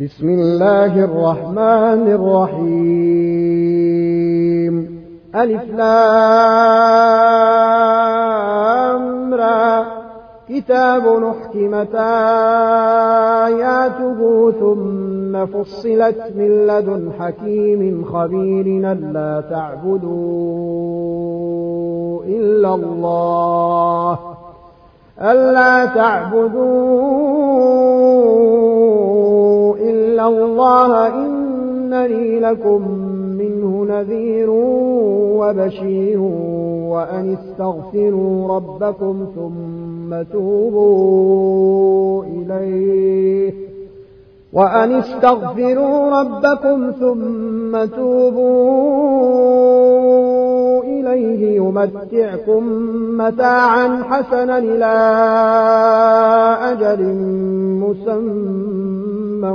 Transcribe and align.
بسم 0.00 0.28
الله 0.28 1.04
الرحمن 1.04 2.02
الرحيم. 2.18 3.36
ألف 5.34 5.62
لامرى 5.74 5.96
كتاب 10.48 11.02
نحكمت 11.02 11.94
آياته 13.48 14.52
ثم 14.60 15.46
فصلت 15.46 16.20
من 16.36 16.66
لدن 16.66 17.10
حكيم 17.18 18.04
خبير 18.04 18.92
ألا 18.92 19.42
تعبدوا 19.50 20.14
إلا 22.24 22.74
الله. 22.74 24.18
ألا 25.20 25.84
تعبدوا 25.86 27.36
إلا 30.16 30.28
الله 30.28 31.06
إنني 31.14 32.40
لكم 32.40 32.88
منه 33.38 33.84
نذير 33.84 34.50
وبشير 35.40 36.20
وأن 36.90 37.36
استغفروا 37.36 38.48
ربكم 38.48 39.26
ثم 39.34 40.22
توبوا 40.32 42.24
إليه. 42.24 43.65
وأن 44.56 44.92
استغفروا 44.92 46.20
ربكم 46.20 46.90
ثم 47.00 47.84
توبوا 47.84 48.46
إليه 50.84 51.56
يمتعكم 51.56 52.62
متاعا 53.18 54.02
حسنا 54.02 54.58
إلى 54.58 54.94
أجل 56.72 57.04
مسمى 57.84 59.50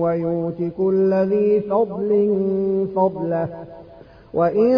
ويؤت 0.00 0.72
كل 0.78 1.14
ذي 1.14 1.60
فضل 1.60 2.36
فضله 2.96 3.48
وإن 4.34 4.72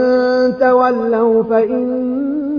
تولوا 0.61 1.43
فإني 1.43 2.57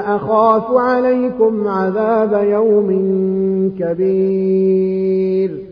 أخاف 0.00 0.76
عليكم 0.76 1.68
عذاب 1.68 2.32
يوم 2.44 2.88
كبير 3.78 5.71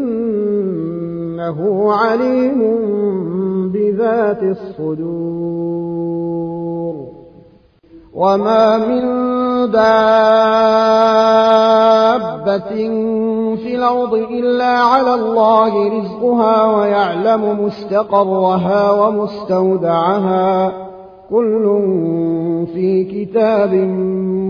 إنه 1.41 1.93
عليم 1.93 2.61
بذات 3.73 4.43
الصدور. 4.43 5.11
وما 8.13 8.77
من 8.77 9.01
دابة 9.71 9.91
في 13.55 13.75
الأرض 13.75 14.13
إلا 14.13 14.65
على 14.65 15.13
الله 15.13 15.99
رزقها 15.99 16.77
ويعلم 16.77 17.65
مستقرها 17.65 18.91
ومستودعها. 18.91 20.73
كل 21.29 21.79
في 22.73 23.03
كتاب 23.03 23.73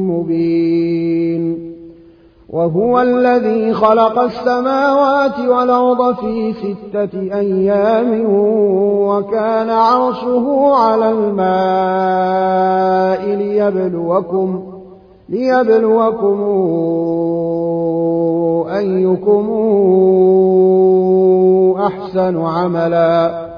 مبين. 0.09 1.70
وهو 2.51 3.01
الذي 3.01 3.73
خلق 3.73 4.19
السماوات 4.19 5.39
والأرض 5.39 6.15
في 6.15 6.53
ستة 6.53 7.19
أيام 7.39 8.25
وكان 9.07 9.69
عرشه 9.69 10.73
على 10.75 11.11
الماء 11.11 12.15
ليبلوكم 13.35 14.63
ليبلوكم 15.29 16.41
أيكم 18.77 19.49
أحسن 21.79 22.41
عملا. 22.45 23.51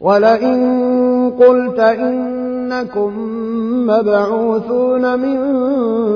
ولئن 0.00 1.32
قلت 1.38 1.78
إنكم 2.80 3.12
مبعوثون 3.86 5.18
من 5.18 5.38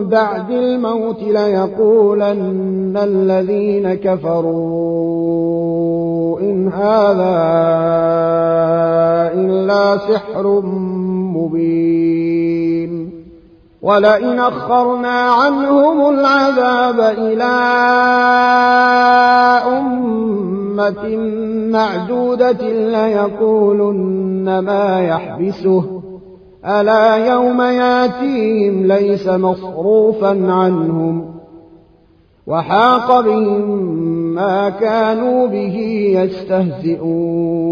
بعد 0.08 0.50
الموت 0.50 1.22
ليقولن 1.22 2.96
الذين 2.96 3.94
كفروا 3.94 5.20
إن 6.40 6.68
هذا 6.68 7.38
إلا 9.34 9.98
سحر 9.98 10.60
مبين 11.36 12.28
ولئن 13.82 14.38
أخرنا 14.38 15.20
عنهم 15.20 16.14
العذاب 16.14 17.00
إلى 17.00 17.44
أمة 19.78 21.16
معدودة 21.72 22.62
ليقولن 22.72 24.58
ما 24.58 25.00
يحبسه 25.00 25.97
ألا 26.64 27.16
يوم 27.16 27.62
ياتيهم 27.62 28.86
ليس 28.86 29.28
مصروفا 29.28 30.52
عنهم 30.52 31.34
وحاق 32.46 33.20
بهم 33.20 33.78
ما 34.34 34.68
كانوا 34.68 35.46
به 35.46 35.76
يستهزئون 36.14 37.68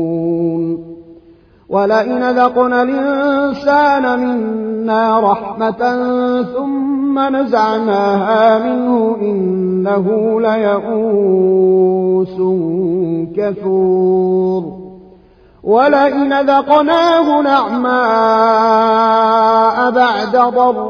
ولئن 1.69 2.31
ذقنا 2.31 2.83
الإنسان 2.83 4.19
منا 4.19 5.21
رحمة 5.21 6.03
ثم 6.43 7.37
نزعناها 7.37 8.59
منه 8.59 9.17
إنه 9.21 10.41
ليئوس 10.41 12.37
كفور 13.37 14.86
ولئن 15.67 16.33
ذقناه 16.51 17.41
نعماء 17.43 17.91
بعد 19.91 20.37
ضراء 20.37 20.87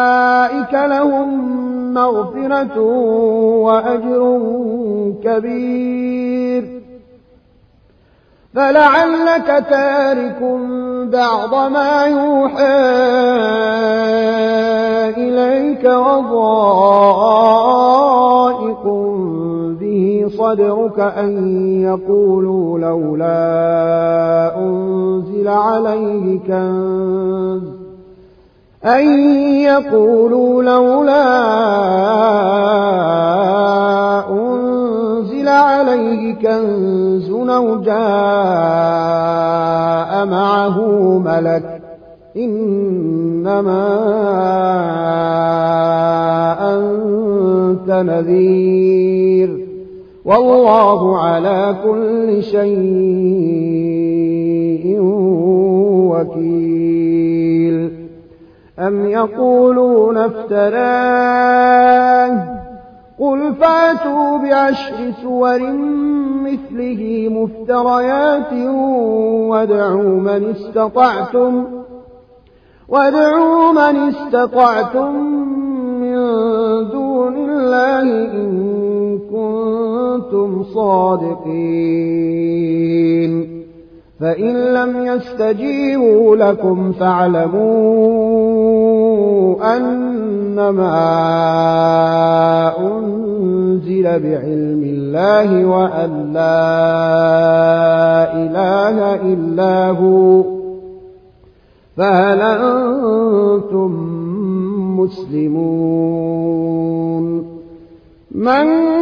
لهم 0.74 1.52
مغفرة 1.94 2.80
وأجر 3.60 4.40
كبير. 5.24 6.82
فلعلك 8.54 9.66
تارك 9.70 10.42
بعض 11.12 11.54
ما 11.54 12.04
يوحى 12.04 12.82
إليك 15.16 15.84
به 15.84 16.62
صدرك 20.38 21.00
أن 21.00 21.30
يقولوا 21.80 22.78
لولا 22.78 24.58
أنزل 24.58 25.48
عليه 25.48 26.38
كنز 26.38 27.62
أن 28.84 29.06
يقولوا 29.60 30.62
لولا 30.62 31.22
أنزل 34.30 35.48
عليه 35.48 36.34
كنز 36.34 37.30
أو 37.30 37.80
جاء 37.80 37.92
معه 40.26 40.78
ملك 41.18 41.82
إنما 42.36 43.88
أنت 46.74 47.90
نذير 47.90 49.61
والله 50.24 51.18
على 51.18 51.76
كل 51.84 52.42
شيء 52.42 52.62
وكيل. 56.10 57.92
أم 58.78 59.06
يقولون 59.06 60.16
افتراه؟ 60.16 61.62
قل 63.18 63.54
فاتوا 63.54 64.38
بعشر 64.38 65.12
سور 65.22 65.60
مثله 66.42 67.28
مفتريات 67.30 68.52
وادعوا 69.50 70.20
من 70.20 70.50
استطعتم 70.50 71.64
وادعوا 72.88 73.72
من 73.72 73.96
استطعتم 73.96 75.16
من 76.00 76.14
دون 76.90 77.36
الله 77.36 78.02
إن 78.02 78.71
كنتم 79.32 80.62
صادقين. 80.62 81.62
فإن 84.20 84.54
لم 84.54 85.06
يستجيبوا 85.06 86.36
لكم 86.36 86.92
فاعلموا 86.92 87.72
أنما 89.76 90.92
أنزل 92.78 94.02
بعلم 94.02 94.82
الله 94.84 95.66
وأن 95.66 96.32
لا 96.32 96.62
إله 98.34 99.14
إلا 99.32 99.90
هو. 99.90 100.42
فهل 101.96 102.40
أنتم 102.40 103.92
مسلمون؟ 105.00 106.22
من 108.34 109.01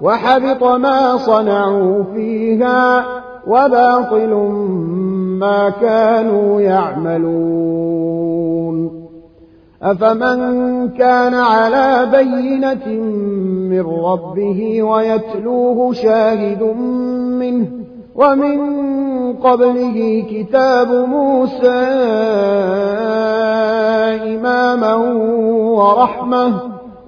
وحبط 0.00 0.62
ما 0.62 1.16
صنعوا 1.16 2.02
فيها 2.14 3.04
وباطل 3.46 4.34
ما 5.40 5.70
كانوا 5.70 6.60
يعملون. 6.60 8.08
أفمن 9.82 10.88
كان 10.88 11.34
على 11.34 12.08
بينة 12.12 12.86
من 13.70 13.80
ربه 13.80 14.82
ويتلوه 14.82 15.92
شاهد 15.92 16.62
منه 17.40 17.66
ومن 18.14 18.58
قبله 19.36 20.26
كتاب 20.30 20.88
موسى 20.92 21.84
إماما 24.36 24.94
ورحمة 25.78 26.77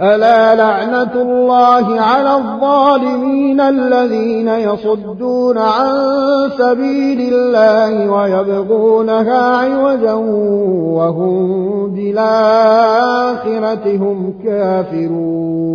ألا 0.00 0.54
لعنة 0.54 1.14
الله 1.14 2.00
على 2.00 2.36
الظالمين 2.36 3.60
الذين 3.60 4.48
يصدون 4.48 5.58
عن 5.58 5.94
سبيل 6.58 7.34
الله 7.34 8.10
ويبغونها 8.10 9.56
عوجا 9.56 10.12
وهم 10.94 11.90
بالآخرة 11.94 12.96
هم 13.96 14.34
كافرون 14.44 15.74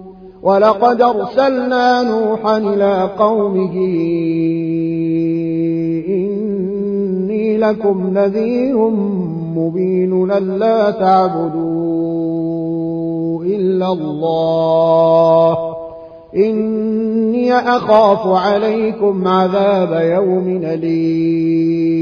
ولقد 0.43 1.01
أرسلنا 1.01 2.03
نوحا 2.03 2.57
إلى 2.57 3.09
قومه 3.19 3.73
إني 6.07 7.57
لكم 7.57 8.09
نذير 8.13 8.89
مبين 9.55 10.31
ألا 10.31 10.91
تعبدوا 10.91 11.91
إلا 13.43 13.91
الله. 13.91 15.57
إني 16.35 17.53
أخاف 17.53 18.27
عليكم 18.27 19.27
عذاب 19.27 20.01
يوم 20.05 20.61
أليم. 20.63 22.01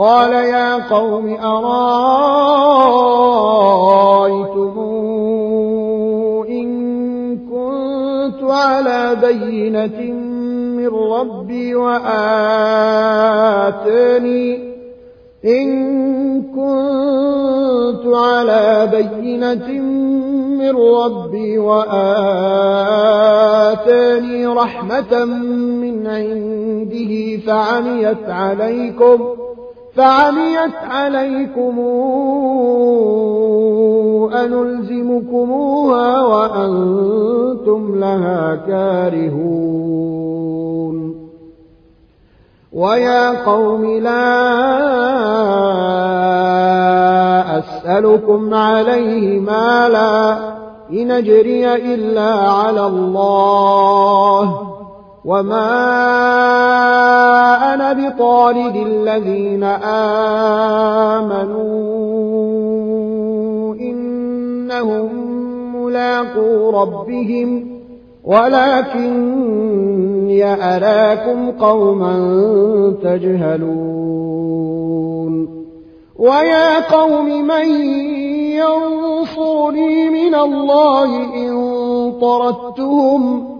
قال 0.00 0.32
يا 0.32 0.88
قوم 0.88 1.36
أرأيتم 1.36 2.00
إن 6.48 6.70
كنت 7.36 8.42
على 8.42 9.16
بينة 9.22 10.00
من 10.76 10.88
ربي 10.88 11.74
وآتاني 11.74 12.30
إن 15.44 15.70
كنت 16.42 18.06
على 18.14 18.88
بينة 18.92 19.68
من 20.60 20.76
ربي 20.76 21.58
وآتاني 21.58 22.06
رحمة 24.46 25.24
من 25.24 26.06
عنده 26.06 27.36
فعميت 27.46 28.28
عليكم 28.28 29.40
فعميت 29.94 30.74
عليكم 30.90 31.78
أنلزمكموها 34.34 36.22
وأنتم 36.22 37.98
لها 37.98 38.56
كارهون. 38.66 39.70
ويا 42.72 43.44
قوم 43.44 43.84
لا 43.84 44.30
أسألكم 47.58 48.54
عليه 48.54 49.40
مالا 49.40 50.38
إن 50.92 51.10
أجري 51.10 51.74
إلا 51.74 52.34
على 52.34 52.86
الله. 52.86 54.70
وما 55.24 55.70
أنا 57.74 57.92
بطارد 57.92 58.76
الذين 58.76 59.64
آمنوا 61.24 61.60
إنهم 63.74 65.10
ملاقو 65.76 66.70
ربهم 66.70 67.80
ولكني 68.24 69.64
أراكم 70.44 71.50
قوما 71.50 72.14
تجهلون 73.02 74.20
ويا 76.18 76.80
قوم 76.80 77.46
من 77.46 77.66
ينصرني 78.56 80.10
من 80.10 80.34
الله 80.34 81.34
إن 81.34 81.52
طردتهم 82.20 83.59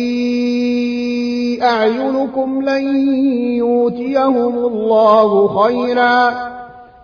أعينكم 1.63 2.61
لن 2.61 3.05
يؤتيهم 3.57 4.57
الله 4.57 5.47
خيرا. 5.63 6.29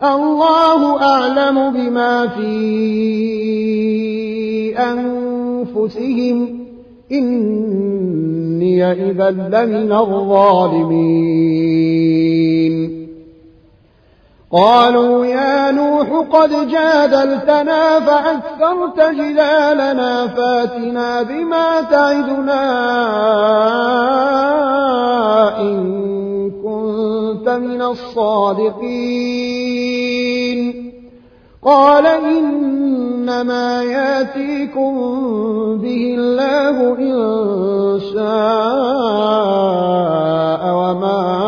الله 0.04 1.02
أعلم 1.02 1.74
بما 1.74 2.28
في 2.28 2.48
أنفسهم. 4.78 6.60
إني 7.12 8.92
إذا 8.92 9.32
لمن 9.32 9.92
الظالمين. 9.92 11.77
قالوا 14.52 15.26
يا 15.26 15.72
نوح 15.72 16.26
قد 16.32 16.50
جادلتنا 16.50 18.00
فأكثرت 18.00 19.00
جدالنا 19.16 20.28
فاتنا 20.28 21.22
بما 21.22 21.82
تعدنا. 21.82 22.64
إن 25.60 26.52
كنت 26.64 27.50
من 27.50 27.82
الصادقين. 27.82 29.18
قال 31.64 32.06
إنما 32.08 33.84
ياتيكم 33.84 34.94
به 35.78 36.16
الله 36.18 36.96
إن 37.00 37.16
شاء 38.00 38.28
وما 40.74 41.48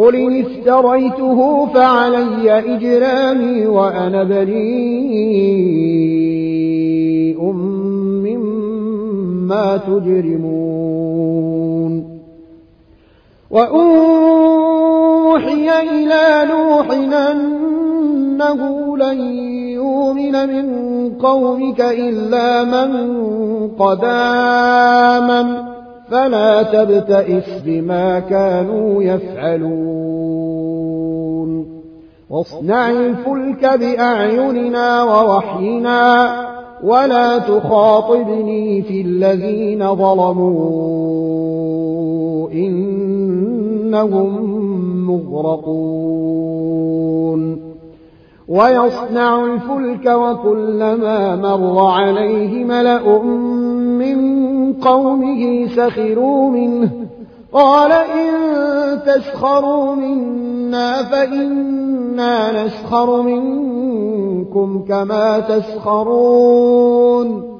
قل 0.00 0.16
إن 0.16 0.40
افتريته 0.40 1.66
فعلي 1.66 2.74
إجرامي 2.74 3.66
وأنا 3.66 4.24
بريء 4.24 4.60
مما 8.24 9.76
تجرمون 9.76 10.90
وأوحي 13.50 14.90
إلى 15.80 16.48
نوح 16.50 16.90
أنه 17.30 18.96
لن 18.96 19.20
يؤمن 19.68 20.48
من 20.48 20.66
قومك 21.14 21.80
إلا 21.80 22.64
من 22.64 22.90
قد 23.68 24.00
آمن 24.04 25.69
فلا 26.10 26.62
تبتئس 26.62 27.62
بما 27.66 28.20
كانوا 28.20 29.02
يفعلون. 29.02 29.90
واصنع 32.30 32.90
الفلك 32.90 33.78
بأعيننا 33.78 35.04
ووحينا 35.04 36.32
ولا 36.84 37.38
تخاطبني 37.38 38.82
في 38.82 39.00
الذين 39.00 39.94
ظلموا. 39.94 40.90
إنهم 42.50 44.40
مغرقون. 45.06 46.60
ويصنع 48.48 49.44
الفلك 49.44 50.06
وكلما 50.06 51.36
مر 51.36 51.86
عليه 51.86 52.64
ملأ 52.64 53.22
من 53.98 54.49
قومه 54.72 55.66
سخروا 55.66 56.50
منه. 56.50 56.90
قال 57.52 57.92
إن 57.92 58.30
تسخروا 59.06 59.94
منا 59.94 61.02
فإنا 61.02 62.64
نسخر 62.64 63.22
منكم 63.22 64.84
كما 64.88 65.40
تسخرون. 65.40 67.50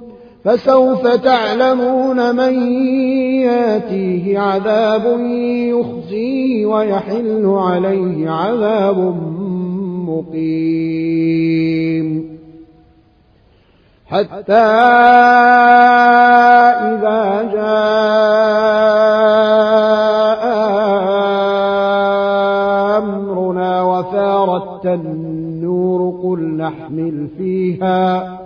فسوف 0.44 1.06
تعلمون 1.06 2.36
من 2.36 2.72
ياتيه 3.42 4.38
عذاب 4.38 5.20
يخزيه 5.68 6.66
ويحل 6.66 7.46
عليه 7.46 8.30
عذاب 8.30 9.16
مقيم. 10.08 12.29
حتى 14.10 14.52
إذا 16.90 17.42
جاء 17.52 18.00
أمرنا 22.98 23.82
وفارت 23.82 24.86
النور 24.86 26.20
قل 26.22 26.40
نحمل 26.56 27.28
فيها 27.38 28.40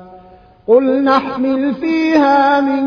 قل 0.69 1.05
نحمل 1.05 1.75
فيها 1.75 2.61
من 2.61 2.85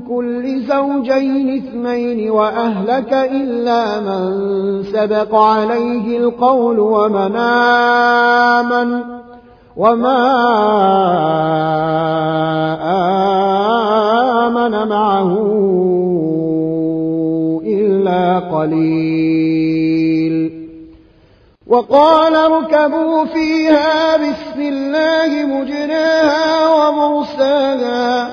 كل 0.00 0.60
زوجين 0.60 1.56
اثنين 1.56 2.30
وأهلك 2.30 3.12
إلا 3.12 4.00
من 4.00 4.82
سبق 4.82 5.34
عليه 5.34 6.18
القول 6.18 6.78
ومن 6.78 7.36
آمن. 7.36 9.19
وما 9.80 10.20
آمن 14.46 14.88
معه 14.88 15.32
إلا 17.66 18.38
قليل. 18.38 20.36
وقال 21.66 22.34
اركبوا 22.34 23.24
فيها 23.24 24.16
بسم 24.16 24.60
الله 24.60 25.46
مجراها 25.46 26.48
ومرساها. 26.68 28.28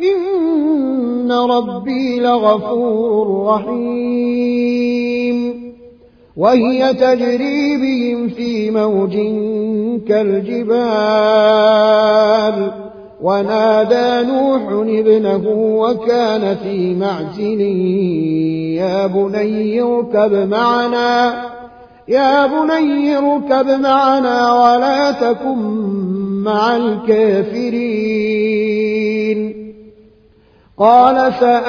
إن 0.00 1.32
ربي 1.32 2.20
لغفور 2.20 3.46
رحيم. 3.46 5.17
وهي 6.38 6.94
تجري 6.94 7.76
بهم 7.76 8.28
في 8.28 8.70
موج 8.70 9.16
كالجبال. 10.08 10.78
ونادى 13.22 14.26
نوح 14.30 14.62
ابنه 14.72 15.44
وكان 15.56 16.56
في 16.56 16.94
معزل 16.94 17.60
يا 18.80 19.06
بني 19.06 19.82
اركب 19.82 20.48
معنا 20.48 21.44
يا 22.08 22.46
بني 22.46 23.16
اركب 23.16 23.80
معنا 23.80 24.52
ولا 24.52 25.12
تكن 25.12 25.58
مع 26.44 26.76
الكافرين. 26.76 28.08
قال 30.78 31.32
سآوي 31.40 31.68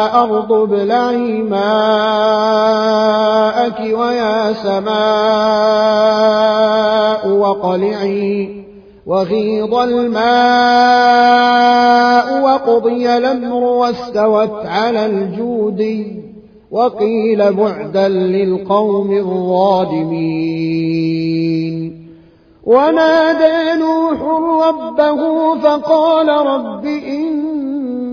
أرض 0.00 0.52
ابلعي 0.52 1.42
ماءك 1.42 1.60
ويا 3.80 4.52
سماء 4.52 4.90
وقلعي 7.28 8.60
وغيض 9.06 9.74
الماء 9.74 10.20
وقضي 12.42 13.16
الأمر 13.16 13.62
واستوت 13.64 14.66
على 14.66 15.06
الجودي 15.06 16.20
وقيل 16.70 17.52
بعدا 17.52 18.08
للقوم 18.08 19.12
الظالمين. 19.12 20.50
ونادى 22.64 23.80
نوح 23.80 24.22
ربه 24.68 25.20
فقال 25.60 26.28
رب 26.28 26.86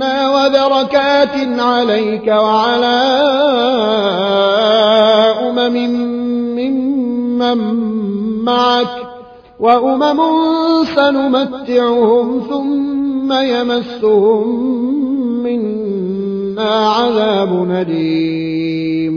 منا 0.00 0.30
وبركات 0.30 1.36
عليك 1.58 2.26
وعلى 2.26 3.00
أمم 5.48 5.76
ممن 6.56 7.58
معك 8.44 8.96
وأمم 9.60 10.20
سنمتعهم 10.96 12.40
ثم 12.50 13.32
يمسهم 13.32 14.48
منا 15.42 16.88
عذاب 16.88 17.52
نديم 17.68 19.14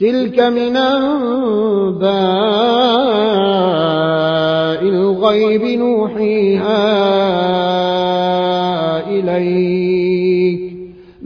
تلك 0.00 0.40
من 0.40 0.76
أنباء 0.76 2.08
الغيب 4.82 5.78
نوحيها 5.78 7.08
إليك. 9.08 9.87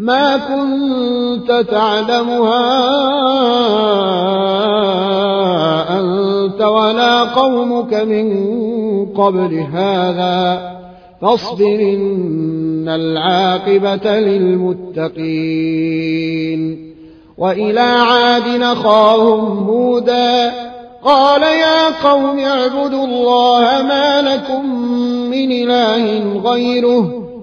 ما 0.03 0.37
كنت 0.37 1.67
تعلمها 1.71 2.63
أنت 6.01 6.63
ولا 6.63 7.23
قومك 7.23 7.95
من 7.95 8.27
قبل 9.07 9.67
هذا. 9.73 10.73
فاصبر 11.23 11.81
إن 11.81 12.89
العاقبة 12.89 14.21
للمتقين. 14.21 15.23
وإلى 17.39 17.81
عاد 17.81 18.49
نخاهم 18.49 19.59
هودا 19.69 20.53
قال 21.05 21.43
يا 21.43 22.09
قوم 22.11 22.39
اعبدوا 22.39 23.05
الله 23.05 23.83
ما 23.83 24.23
لكم 24.23 24.85
من 25.31 25.53
إله 25.53 26.23
غيره. 26.51 27.22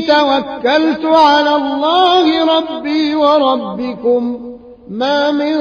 توكلت 0.00 1.04
على 1.04 1.56
الله 1.56 2.58
ربي 2.58 3.14
وربكم. 3.14 4.38
ما 4.90 5.30
من 5.30 5.56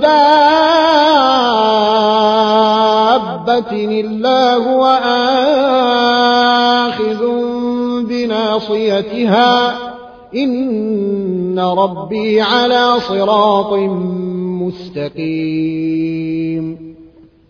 دابة 0.00 0.10
إلا 4.00 4.54
هو 4.54 4.86
آخذ 6.86 7.26
بناصيتها. 8.08 9.74
إن 10.36 11.58
ربي 11.58 12.40
على 12.40 12.94
صراط 13.08 13.72
مستقيم. 14.62 16.85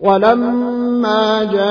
ولما 0.00 1.44
جاء 1.44 1.66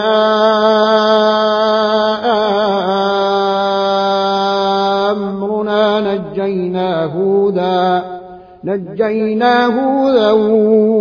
أمرنا 5.12 6.02
نجينا 6.02 7.06
هودا 7.06 8.04
نجينا 8.64 9.66
هودا 9.66 10.32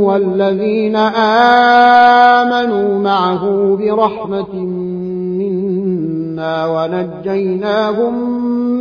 والذين 0.07 0.97
آمنوا 2.47 2.99
معه 2.99 3.77
برحمة 3.81 4.55
منا 5.39 6.67
ونجيناهم 6.67 8.15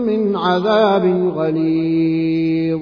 من 0.05 0.35
عذاب 0.35 1.31
غليظ. 1.35 2.81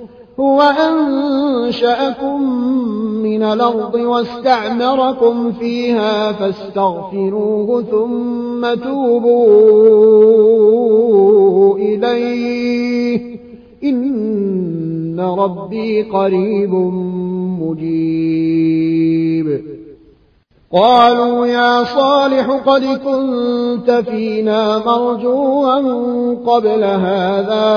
هو 0.41 0.61
أنشأكم 0.61 2.41
من 3.23 3.43
الأرض 3.43 3.95
واستعمركم 3.95 5.51
فيها 5.51 6.31
فاستغفروه 6.31 7.83
ثم 7.83 8.73
توبوا 8.83 9.47
إليه. 11.77 13.39
إن 13.83 15.19
ربي 15.19 16.01
قريب 16.01 16.73
مجيب. 17.61 19.61
قالوا 20.73 21.47
يا 21.47 21.83
صالح 21.83 22.47
قد 22.65 22.83
كنت 22.83 23.91
فينا 23.91 24.77
مرجوا 24.77 25.75
قبل 26.45 26.83
هذا 26.83 27.67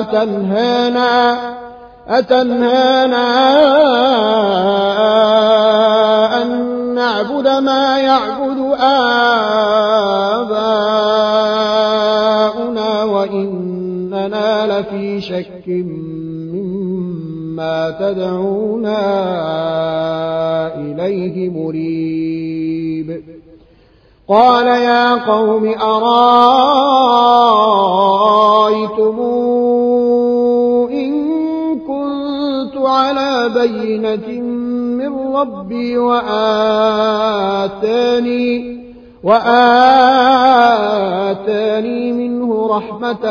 أتنهانا 0.00 1.36
أتنهانا 2.08 3.28
أن 6.42 6.48
نعبد 6.94 7.48
ما 7.48 7.98
يعبد 7.98 8.58
آباؤنا 8.80 10.64
وإننا 13.04 14.80
لفي 14.80 15.20
شك 15.20 15.68
مما 15.68 16.88
تدعونا 17.90 19.67
إليه 21.08 21.50
مريب. 21.50 23.22
قال 24.28 24.66
يا 24.66 25.14
قوم 25.14 25.66
أرأيتم 25.68 26.38
إن 30.90 31.12
كنت 31.80 32.76
على 32.76 33.48
بينة 33.54 34.40
من 34.98 35.12
ربي 35.36 35.98
وآتاني 35.98 36.48
وآتاني 41.08 42.12
منه 42.12 42.66
رحمة 42.66 43.24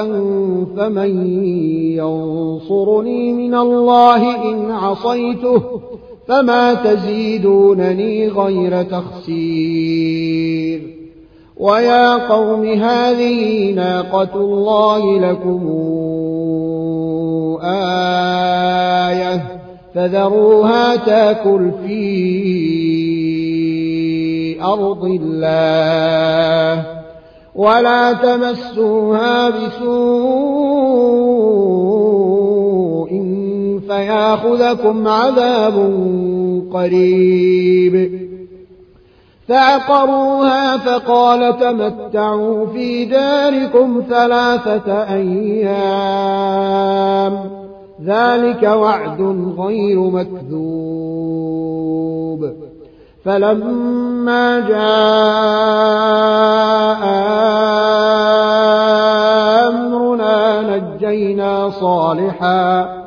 فمن 0.78 1.38
ينصرني 1.98 3.34
من 3.34 3.56
الله 3.56 4.52
إن 4.52 4.72
عصيته 4.72 5.62
فما 6.28 6.74
تزيدونني 6.74 8.28
غير 8.28 8.84
تخسير 8.84 10.82
ويا 11.58 12.16
قوم 12.16 12.66
هذه 12.66 13.72
ناقة 13.72 14.36
الله 14.36 15.20
لكم 15.20 15.68
آية 17.64 19.44
فذروها 19.96 20.96
تاكل 20.96 21.72
في 21.88 22.08
أرض 24.62 25.06
الله 25.06 26.86
ولا 27.56 28.14
تمسوها 28.14 29.50
بسوء 29.50 30.78
فياخذكم 33.88 35.08
عذاب 35.08 35.74
قريب. 36.74 38.28
فعقروها 39.48 40.78
فقال 40.78 41.60
تمتعوا 41.60 42.66
في 42.66 43.06
داركم 43.06 44.04
ثلاثة 44.10 45.14
أيام. 45.14 46.48
ذلك 48.06 48.64
وعد 48.64 49.22
غير 49.58 50.00
مكذوب. 50.00 51.08
فلما 53.26 54.60
جاء 54.60 54.78
أمرنا 59.68 60.62
نجينا 60.78 61.70
صالحا 61.70 63.07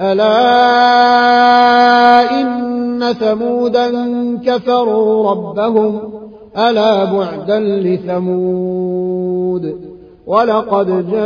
ألا 0.00 0.30
إن 2.40 3.12
ثمودا 3.12 3.90
كفروا 4.46 5.30
ربهم 5.30 6.00
ألا 6.58 7.04
بعدا 7.04 7.58
لثمود 7.58 9.14
ولقد 10.26 11.10
جاءت 11.10 11.24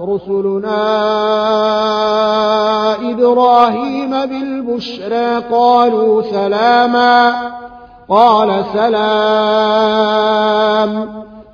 رسلنا 0.00 0.86
إبراهيم 3.10 4.10
بالبشرى 4.10 5.38
قالوا 5.50 6.22
سلاما 6.22 7.32
قال 8.08 8.64
سلام 8.74 10.16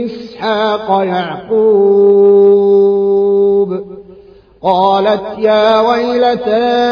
إسحاق 0.06 0.88
يعقوب 0.89 1.62
قالت 4.63 5.21
يا 5.38 5.82
ويلتى 5.82 6.91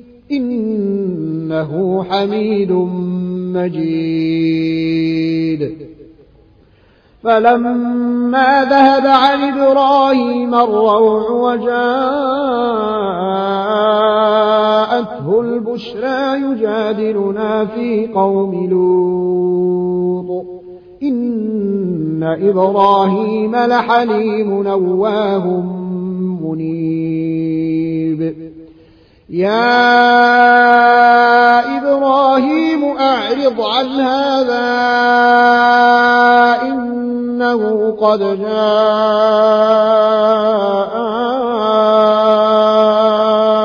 إنه 0.31 2.03
حميد 2.03 2.71
مجيد. 3.55 4.31
فلما 7.23 8.63
ذهب 8.63 9.05
عن 9.05 9.41
إبراهيم 9.41 10.55
الروع 10.55 11.29
وجاءته 11.31 11.81
البشرى 15.41 16.41
يجادلنا 16.41 17.65
في 17.65 18.07
قوم 18.07 18.69
لوط. 18.69 20.45
إن 21.03 22.23
إبراهيم 22.23 23.55
لحليم 23.55 24.63
نواه 24.63 25.63
منيب. 26.43 28.40
يا 29.31 29.87
إبراهيم 31.77 32.83
أعرض 32.83 33.61
عن 33.61 33.85
هذا 33.87 34.71
إنه 36.61 37.91
قد 37.91 38.19
جاء 38.19 38.51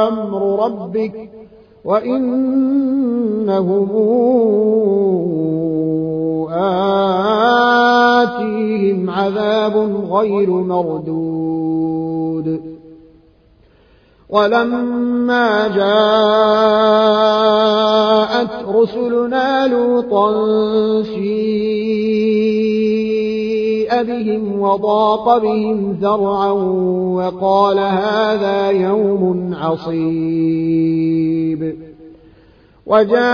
أمر 0.09 0.65
ربك 0.65 1.31
وإنهم 1.85 3.07
آتيهم 8.23 9.11
عذاب 9.11 9.77
غير 10.11 10.51
مردود. 10.51 11.47
ولما 14.37 15.69
جاءت 15.69 15.97
رسلنا 18.69 19.67
لوطا 19.67 20.33
سيء 21.03 21.97
بهم 24.03 24.61
وضاق 24.61 25.39
بهم 25.39 25.99
ذرعا 26.01 26.53
وقال 27.17 27.79
هذا 27.79 28.71
يوم 28.71 29.55
عصيب. 29.55 31.17
وجاءه 32.87 33.27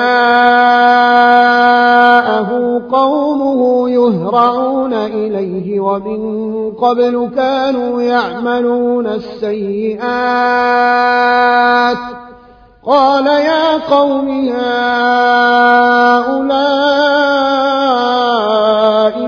قومه 2.92 3.90
يهرعون 3.90 4.92
إليه 4.92 5.80
ومن 5.80 6.72
قبل 6.72 7.30
كانوا 7.36 8.02
يعملون 8.02 9.06
السيئات. 9.06 10.02
قال 12.84 13.26
يا 13.26 13.76
قوم 13.90 14.28
هؤلاء 14.48 14.72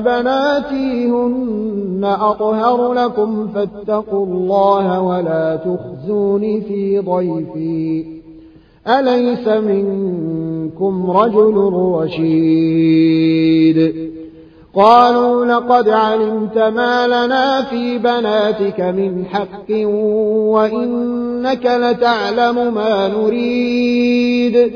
بناتي 0.00 1.10
هن 1.10 2.16
أطهر 2.20 2.92
لكم 2.92 3.48
فاتقوا 3.48 4.26
الله 4.26 5.00
ولا 5.00 5.56
تخزوني 5.56 6.60
في 6.60 6.98
ضيفي. 6.98 8.23
أليس 8.88 9.48
منكم 9.48 11.10
رجل 11.10 11.54
رشيد؟ 12.00 13.34
قالوا 14.74 15.44
لقد 15.46 15.88
علمت 15.88 16.58
ما 16.58 17.06
لنا 17.06 17.62
في 17.62 17.98
بناتك 17.98 18.80
من 18.80 19.24
حق 19.26 19.70
وإنك 20.54 21.66
لتعلم 21.66 22.74
ما 22.74 23.08
نريد. 23.08 24.72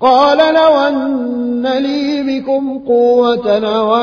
قال 0.00 0.54
لو 0.54 0.78
أن 0.78 1.66
لي 1.66 2.22
بكم 2.22 2.78
قوة 2.78 3.58
نواوي 3.58 3.98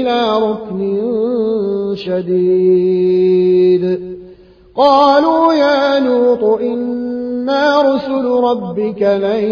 إلى 0.00 0.38
ركن 0.38 1.00
شديد. 1.94 3.33
قالوا 4.76 5.52
يا 5.52 6.00
لوط 6.00 6.44
إنا 6.60 7.82
رسل 7.82 8.24
ربك 8.24 9.02
لن 9.02 9.44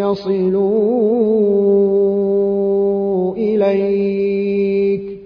يصلوا 0.00 0.64
إليك 3.36 5.18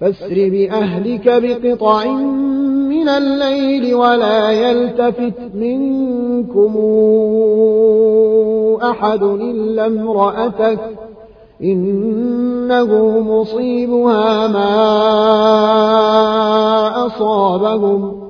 فاسر 0.00 0.48
بأهلك 0.48 1.26
بقطع 1.26 2.04
من 2.88 3.08
الليل 3.08 3.94
ولا 3.94 4.50
يلتفت 4.50 5.54
منكم 5.54 6.76
أحد 8.82 9.22
إلا 9.22 9.86
امرأتك 9.86 10.78
إنه 11.62 13.20
مصيبها 13.20 14.48
ما 14.48 15.31
أصابهم. 17.22 18.22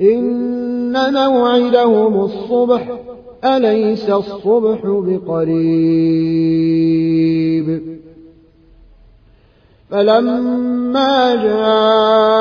إن 0.00 1.14
موعدهم 1.14 2.24
الصبح 2.24 2.92
أليس 3.44 4.10
الصبح 4.10 4.78
بقريب؟ 4.84 5.56
فلما 9.90 11.34
جاء 11.34 12.36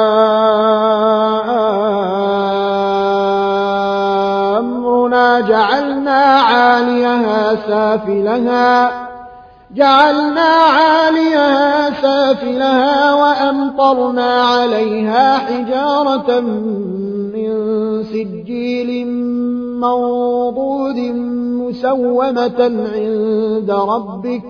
أمرنا 4.59 5.39
جعلنا 5.39 6.21
عاليها 6.21 7.55
سافلها. 7.55 9.04
جعلنا 9.75 10.41
عاليها 10.41 12.01
سافلها 12.01 13.13
وأمطرنا 13.13 14.41
عليها 14.41 15.37
حجارة 15.37 16.39
من 16.39 18.03
سجيل 18.03 19.07
منضود 19.79 20.97
مسومة 21.59 22.61
عند 22.95 23.71
ربك 23.71 24.43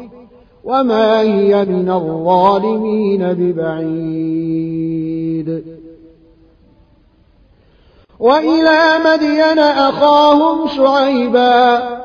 وما 0.64 1.22
هي 1.22 1.66
من 1.66 1.92
الظالمين 1.92 3.34
ببعيد. 3.34 4.86
وإلى 8.20 8.80
مدين 9.06 9.60
أخاهم 9.60 10.68
شعيبا 10.68 12.05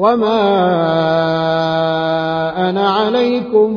وما 0.00 0.40
أنا 2.70 2.90
عليكم 2.90 3.70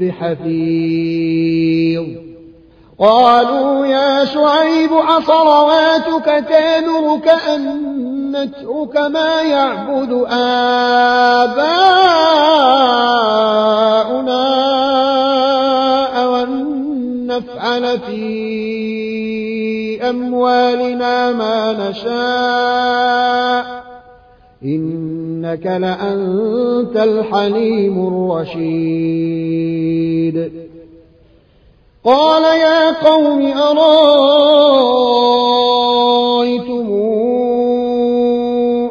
بحفيظ 0.00 2.04
قالوا 2.98 3.86
يا 3.86 4.24
شعيب 4.24 4.92
أصلواتك 4.92 6.44
تامرك 6.48 7.28
أن 7.28 7.62
نترك 8.32 8.96
ما 8.96 9.42
يعبد 9.42 10.12
آباؤنا 10.28 11.68
أو 16.22 16.46
نفعل 17.26 17.98
في 17.98 18.28
أموالنا 20.10 21.32
ما 21.32 21.72
نشاء 21.90 23.87
إنك 24.64 25.66
لأنت 25.66 26.96
الحليم 26.96 28.06
الرشيد. 28.08 29.38
قال 32.04 32.42
يا 32.42 33.10
قوم 33.10 33.52
أرأيتم 33.52 34.08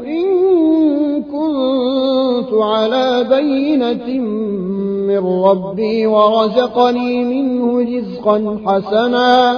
إن 0.08 0.26
كنت 1.24 2.54
على 2.54 3.24
بينة 3.30 4.22
من 5.08 5.24
ربي 5.44 6.08
ورزقني 6.08 7.24
منه 7.24 7.80
رزقا 7.82 8.60
حسنا 8.66 9.58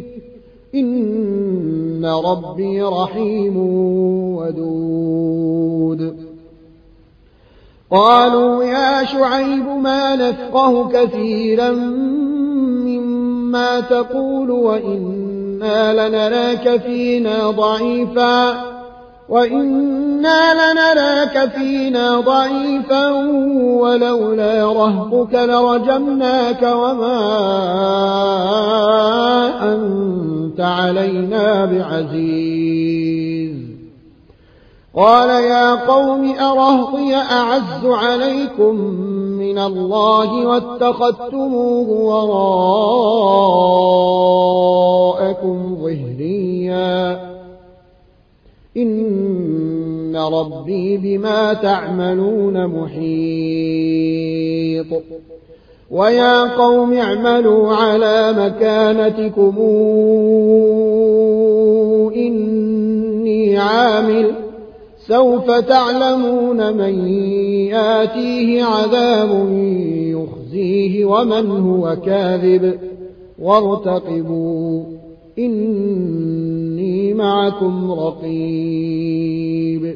إن 0.75 2.05
ربي 2.05 2.81
رحيم 2.81 3.57
ودود. 4.37 6.15
قالوا 7.91 8.63
يا 8.63 9.05
شعيب 9.05 9.67
ما 9.67 10.15
نفقه 10.15 10.89
كثيرا 10.89 11.71
مما 11.71 13.79
تقول 13.79 14.51
وإنا 14.51 15.93
لنراك 15.93 16.81
فينا 16.81 17.51
ضعيفا 17.51 18.71
وإنا 19.29 20.53
لنراك 20.53 21.51
فينا 21.55 22.19
ضعيفا 22.19 23.11
ولولا 23.61 24.65
رهبك 24.65 25.33
لرجمناك 25.33 26.63
وما 26.63 27.17
بعزيز 31.81 33.55
قال 34.95 35.29
يا 35.29 35.75
قوم 35.75 36.35
أرهطي 36.39 37.15
أعز 37.15 37.85
عليكم 37.85 38.75
من 39.39 39.59
الله 39.59 40.47
واتخذتموه 40.47 41.89
وراءكم 45.09 45.77
ظهريا. 45.81 47.31
إن 48.77 50.15
ربي 50.15 50.97
بما 50.97 51.53
تعملون 51.53 52.67
محيط. 52.67 53.01
ويا 55.91 56.55
قوم 56.55 56.93
اعملوا 56.93 57.73
على 57.73 58.33
مكانتكم. 58.37 59.55
إني 62.15 63.57
عامل. 63.57 64.31
سوف 65.07 65.51
تعلمون 65.51 66.77
من 66.77 67.07
ياتيه 67.67 68.63
عذاب 68.63 69.49
يخزيه 69.91 71.05
ومن 71.05 71.49
هو 71.49 71.97
كاذب. 72.05 72.79
وارتقبوا. 73.39 74.83
إني 75.39 77.13
معكم 77.13 77.91
رقيب. 77.91 79.95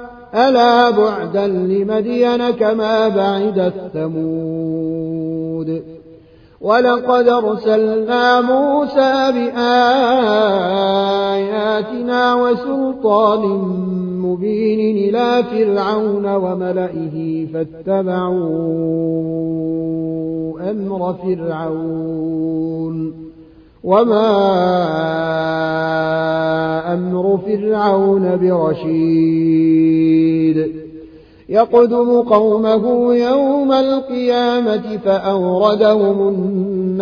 ألا 0.35 0.89
بعدا 0.89 1.47
لمدين 1.47 2.49
كما 2.49 3.07
بعدت 3.07 3.73
ثمود 3.93 5.81
ولقد 6.61 7.27
أرسلنا 7.27 8.41
موسى 8.41 9.31
بآياتنا 9.31 9.93
وسلطان 12.35 13.41
مبين 14.21 14.97
إلى 14.97 15.43
فرعون 15.43 16.25
وملئه 16.25 17.47
فاتبعوا 17.53 18.91
أمر 20.71 21.13
فرعون 21.13 22.51
وما 23.83 24.27
أمر 26.93 27.39
فرعون 27.45 28.37
برشيد 28.41 30.01
يقدم 31.49 32.21
قومه 32.21 33.15
يوم 33.15 33.71
القيامة 33.71 34.97
فأوردهم 35.05 36.27
النار 36.27 37.01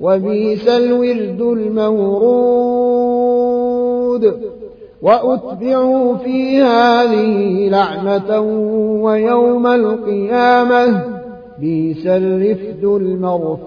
وبيس 0.00 0.68
الورد 0.68 1.40
المورود 1.40 2.74
وأتبعوا 5.02 6.14
في 6.16 6.62
هذه 6.62 7.68
لعنة 7.68 8.40
ويوم 9.02 9.66
القيامة 9.66 11.13
بيس 11.60 12.06
الرفد 12.06 12.84
المرفود. 12.84 13.64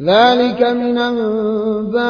ذلك 0.00 0.62
من 0.62 0.98
أنباء 0.98 2.08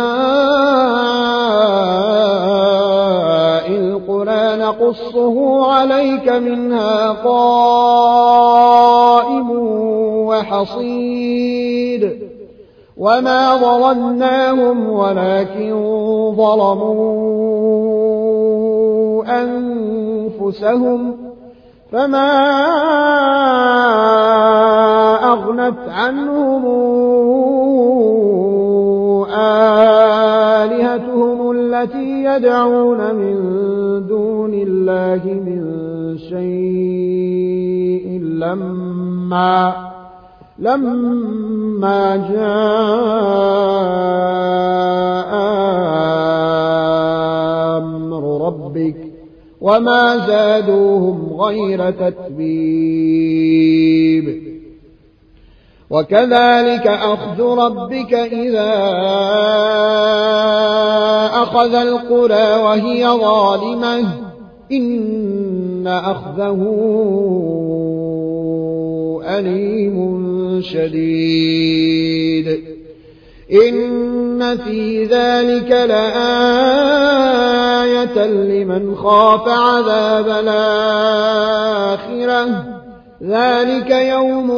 القرى 3.71 4.57
نقصه 4.57 5.67
عليك 5.73 6.29
منها 6.29 7.13
قائم 7.13 8.49
وحصيد. 10.29 12.19
وما 12.97 13.57
ظلمناهم 13.57 14.91
ولكن 14.91 15.73
ظلموا 16.37 17.19
أنفسهم. 19.43 21.28
فما 21.93 22.30
أغنت 25.32 25.89
عنهم 25.89 26.64
آلهتهم 30.59 31.51
التي 31.51 32.24
يدعون 32.24 33.14
من 33.14 33.36
دون 34.07 34.55
الله 34.55 35.20
من 35.24 35.64
شيء 36.18 38.20
لما 38.22 39.72
لما 40.59 42.16
جاء 42.32 43.59
وما 49.61 50.27
زادوهم 50.27 51.41
غير 51.41 51.91
تتبيب 51.91 53.49
وكذلك 55.91 56.87
أخذ 56.87 57.43
ربك 57.43 58.15
إذا 58.15 58.75
أخذ 61.43 61.75
القرى 61.75 62.63
وهي 62.63 63.07
ظالمة 63.07 64.05
إن 64.73 65.87
أخذه 65.87 66.65
أليم 69.25 70.19
شديد 70.63 72.68
إن 73.53 74.57
في 74.57 75.05
ذلك 75.05 75.71
لآية 75.71 76.19
لمن 78.27 78.95
خاف 78.95 79.49
عذاب 79.49 80.29
الآخرة 80.29 81.69
ذلك 83.23 83.91
يوم 83.91 84.51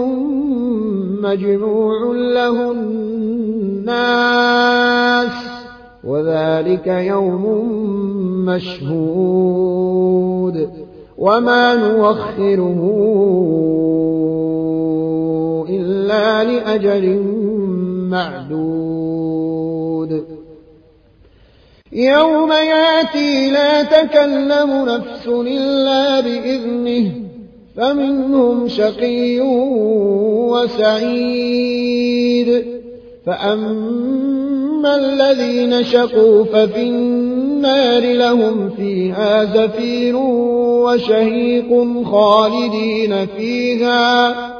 مجموع 1.23 2.15
له 2.15 2.71
الناس 2.71 4.11
وذلك 6.05 6.87
يوم 6.87 7.45
مشهود 8.47 9.91
وما 11.19 11.75
نوخره 11.75 12.81
إلا 15.69 16.45
لأجل 16.45 17.41
معدود 18.11 20.13
يوم 21.93 22.53
ياتي 22.53 23.51
لا 23.51 23.83
تكلم 23.83 24.85
نفس 24.89 25.27
إلا 25.27 26.21
بإذنه 26.21 27.13
فمنهم 27.77 28.69
شقي 28.69 29.41
وسعيد. 30.51 32.65
فأما 33.27 34.97
الذين 34.97 35.85
شقوا 35.85 36.45
ففي 36.45 36.83
النار 36.83 38.13
لهم 38.13 38.71
فيها 38.71 39.45
زفير 39.45 40.17
وشهيق 40.87 41.87
خالدين 42.05 43.27
فيها. 43.27 44.60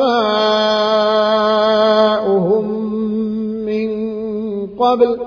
من 3.66 3.90
قبل 4.68 5.18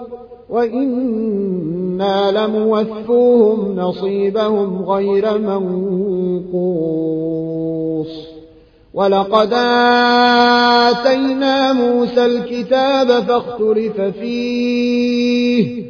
وإنا 0.50 2.30
لموفوهم 2.30 3.76
نصيبهم 3.76 4.82
غير 4.82 5.38
منقوص. 5.38 6.70
ولقد 8.94 9.52
آتينا 10.90 11.72
موسى 11.72 12.26
الكتاب 12.26 13.22
فاختلف 13.22 14.00
فيه 14.00 15.89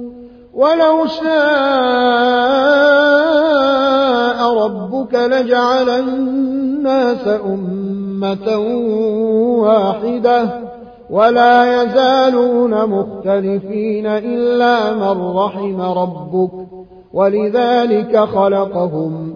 ولو 0.61 1.05
شاء 1.05 1.31
ربك 4.65 5.13
لجعل 5.13 5.89
الناس 5.89 7.27
أمة 7.45 8.57
واحدة 9.61 10.61
ولا 11.09 11.83
يزالون 11.83 12.85
مختلفين 12.85 14.07
إلا 14.07 14.93
من 14.93 15.35
رحم 15.37 15.81
ربك 15.81 16.51
ولذلك 17.13 18.17
خلقهم 18.17 19.35